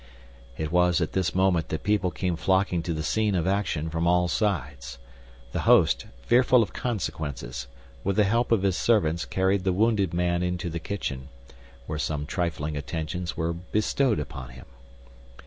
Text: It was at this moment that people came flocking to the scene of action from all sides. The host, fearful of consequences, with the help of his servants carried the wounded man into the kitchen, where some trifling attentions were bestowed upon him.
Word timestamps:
It 0.57 0.71
was 0.71 0.99
at 0.99 1.11
this 1.13 1.35
moment 1.35 1.69
that 1.69 1.83
people 1.83 2.09
came 2.09 2.35
flocking 2.35 2.81
to 2.81 2.93
the 2.95 3.03
scene 3.03 3.35
of 3.35 3.45
action 3.45 3.87
from 3.91 4.07
all 4.07 4.27
sides. 4.27 4.97
The 5.51 5.59
host, 5.69 6.07
fearful 6.23 6.63
of 6.63 6.73
consequences, 6.73 7.67
with 8.03 8.15
the 8.15 8.23
help 8.23 8.51
of 8.51 8.63
his 8.63 8.75
servants 8.75 9.25
carried 9.25 9.63
the 9.63 9.71
wounded 9.73 10.11
man 10.11 10.41
into 10.41 10.71
the 10.71 10.79
kitchen, 10.79 11.29
where 11.85 11.99
some 11.99 12.25
trifling 12.25 12.75
attentions 12.75 13.37
were 13.37 13.53
bestowed 13.53 14.19
upon 14.19 14.49
him. 14.49 14.65